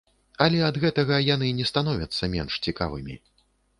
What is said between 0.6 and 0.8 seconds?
ад